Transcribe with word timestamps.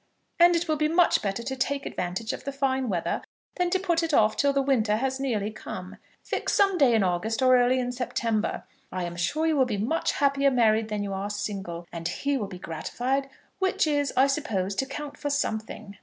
And 0.39 0.55
it 0.55 0.67
will 0.67 0.77
be 0.77 0.87
much 0.87 1.21
better 1.21 1.43
to 1.43 1.55
take 1.55 1.85
advantage 1.85 2.33
of 2.33 2.43
the 2.43 2.51
fine 2.51 2.89
weather 2.89 3.21
than 3.57 3.69
to 3.69 3.77
put 3.77 4.01
it 4.01 4.15
off 4.15 4.35
till 4.35 4.51
the 4.51 4.59
winter 4.63 4.95
has 4.95 5.19
nearly 5.19 5.51
come. 5.51 5.97
Fix 6.23 6.53
some 6.53 6.75
day 6.79 6.95
in 6.95 7.03
August 7.03 7.43
or 7.43 7.55
early 7.55 7.77
in 7.77 7.91
September. 7.91 8.63
I 8.91 9.03
am 9.03 9.15
sure 9.15 9.45
you 9.45 9.55
will 9.55 9.65
be 9.67 9.77
much 9.77 10.13
happier 10.13 10.49
married 10.49 10.87
than 10.89 11.03
you 11.03 11.13
are 11.13 11.29
single; 11.29 11.87
and 11.91 12.07
he 12.07 12.35
will 12.35 12.47
be 12.47 12.57
gratified, 12.57 13.29
which 13.59 13.85
is, 13.85 14.11
I 14.17 14.25
suppose, 14.25 14.73
to 14.77 14.87
count 14.87 15.17
for 15.19 15.29
something. 15.29 15.95